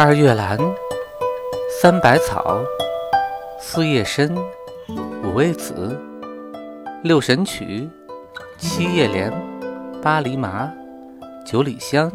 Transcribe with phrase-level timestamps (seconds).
[0.00, 0.56] 二月兰，
[1.68, 2.60] 三百草，
[3.58, 4.32] 四叶参，
[5.24, 5.98] 五味子，
[7.02, 7.90] 六神曲，
[8.56, 9.32] 七叶莲，
[10.00, 10.70] 八厘麻，
[11.44, 12.12] 九里香，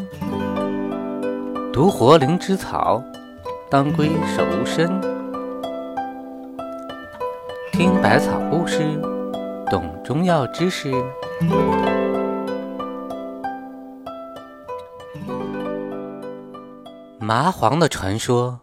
[1.73, 3.03] 独活灵芝草，
[3.69, 4.89] 当归手无参。
[7.73, 8.79] 听百草故事，
[9.69, 10.89] 懂中药知识。
[17.35, 18.59] 麻黄的传说。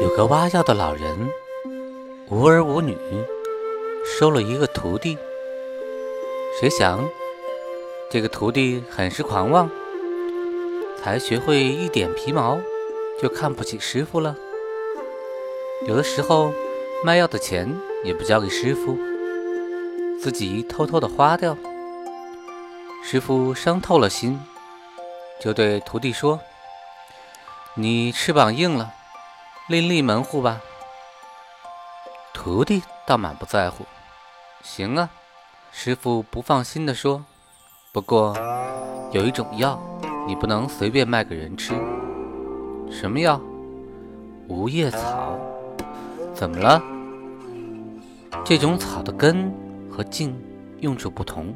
[0.00, 1.28] 有个挖药的老人，
[2.30, 2.96] 无儿无女，
[4.04, 5.18] 收了一个徒弟。
[6.60, 7.04] 谁想，
[8.08, 9.68] 这个徒弟很是狂妄，
[11.02, 12.60] 才学会一点皮毛，
[13.20, 14.36] 就看不起师傅了。
[15.86, 16.52] 有的时候，
[17.02, 18.98] 卖药的钱也不交给师傅，
[20.20, 21.56] 自己偷偷的花掉。
[23.02, 24.38] 师傅伤透了心，
[25.40, 26.38] 就对徒弟说
[27.74, 28.92] ：“你翅膀硬了，
[29.68, 30.60] 另立门户吧。”
[32.34, 33.86] 徒弟倒满不在乎
[34.62, 35.08] ：“行啊。”
[35.72, 37.24] 师傅不放心地说
[37.90, 38.36] ：“不过
[39.12, 39.80] 有一种药，
[40.26, 41.72] 你不能随便卖给人吃。
[42.90, 43.40] 什么药？
[44.46, 45.38] 无叶草。”
[46.40, 46.82] 怎么了？
[48.42, 49.52] 这种草的根
[49.90, 50.34] 和茎
[50.78, 51.54] 用处不同，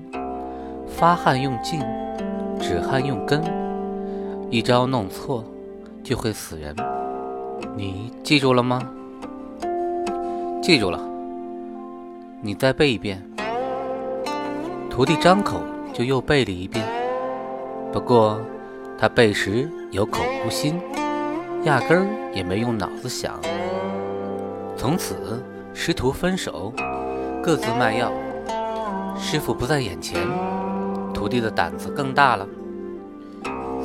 [0.86, 1.80] 发汗用茎，
[2.60, 3.42] 止汗用根，
[4.50, 5.42] 一招弄错
[6.02, 6.76] 就会死人。
[7.74, 8.78] 你记住了吗？
[10.60, 11.00] 记住了。
[12.42, 13.22] 你再背一遍。
[14.90, 15.62] 徒弟张口
[15.94, 16.84] 就又背了一遍，
[17.90, 18.38] 不过
[18.98, 20.78] 他背时有口无心，
[21.62, 23.40] 压根儿也没用脑子想。
[24.76, 26.72] 从此，师徒分手，
[27.42, 28.12] 各自卖药。
[29.16, 30.20] 师傅不在眼前，
[31.14, 32.46] 徒弟的胆子更大了。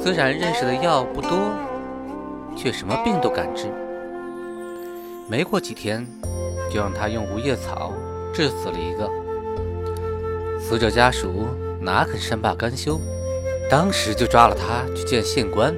[0.02, 1.52] 虽然认识的药不多，
[2.56, 3.68] 却什么病都敢治。
[5.28, 6.06] 没过几天，
[6.72, 7.94] 就让他用无叶草
[8.34, 9.10] 治死了一个。
[10.60, 11.48] 死者家属
[11.80, 13.00] 哪肯善罢甘休，
[13.70, 15.74] 当时就抓了他去见县官。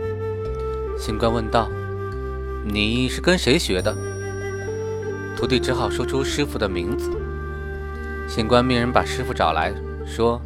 [0.98, 1.70] 县官问道
[2.66, 3.96] ：“你是跟谁学的？”
[5.42, 7.10] 徒弟只好说出师傅的名字。
[8.28, 9.74] 县官命人把师傅找来
[10.06, 10.40] 说：“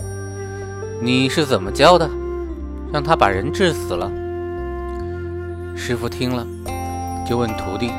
[1.04, 2.10] 你是怎么教的？
[2.94, 4.10] 让他把人治死了。”
[5.76, 6.48] 师傅听了，
[7.28, 7.92] 就问徒弟：“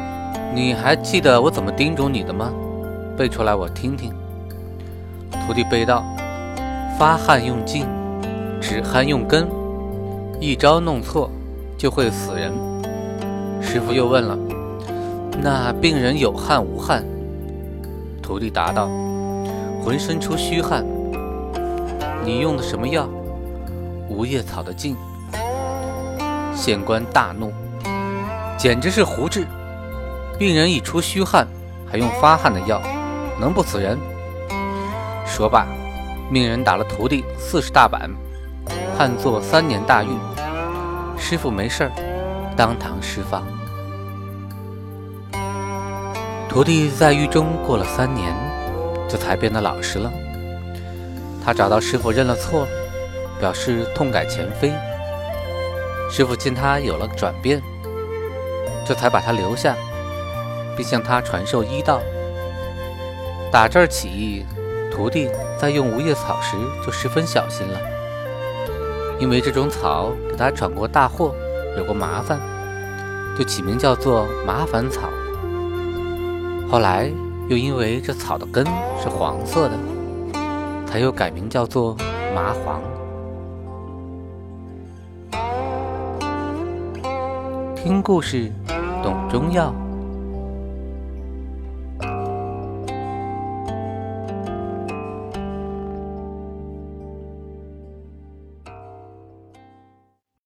[0.56, 2.51] 你还记得我怎么叮嘱你的吗？
[3.15, 4.15] 背出来我听听。”
[5.47, 6.03] 徒弟背道
[6.99, 7.85] ：“发汗用茎，
[8.59, 9.47] 止汗用根，
[10.41, 11.31] 一招弄错
[11.77, 12.51] 就会死人。”
[13.61, 14.56] 师傅又问了。
[15.41, 17.05] 那病人有汗无汗？
[18.23, 18.89] 徒弟答道
[19.85, 20.85] ：“浑身出虚汗。”
[22.25, 23.09] 你用的什么药？
[24.09, 24.97] 无叶草的茎。
[26.55, 27.53] 县官大怒，
[28.57, 29.47] 简直是胡治！
[30.39, 31.47] 病人一出虚汗，
[31.87, 32.81] 还用发汗的药，
[33.41, 33.97] 能不死人？
[35.25, 35.67] 说罢，
[36.31, 38.11] 命人打了徒弟四十大板，
[38.97, 40.09] 判做三年大狱。
[41.19, 41.93] 师傅没事儿，
[42.57, 43.43] 当堂释放。
[46.56, 48.34] 徒弟在狱中过了三年，
[49.06, 50.11] 这才变得老实了。
[51.44, 52.67] 他找到师傅认了错，
[53.39, 54.72] 表示痛改前非。
[56.11, 57.61] 师傅见他有了转变，
[58.87, 59.77] 这才把他留下，
[60.75, 62.00] 并向他传授医道。
[63.53, 64.47] 打这儿起，
[64.91, 65.28] 徒弟
[65.59, 67.78] 在用无叶草时就十分小心了，
[69.19, 71.34] 因为这种草给他闯过大祸，
[71.77, 72.41] 有过麻烦，
[73.37, 75.11] 就起名叫做麻烦草。
[76.69, 77.09] 后来
[77.49, 78.66] 又因为这草的根
[79.00, 79.78] 是黄色的，
[80.84, 81.97] 才又改名叫做
[82.34, 82.82] 麻黄。
[87.76, 88.50] 听故事，
[89.03, 89.72] 懂中药。